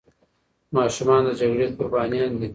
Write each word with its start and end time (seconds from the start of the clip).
ماشومان 0.75 1.21
د 1.27 1.29
جګړې 1.39 1.65
قربانيان 1.77 2.31
دي. 2.39 2.49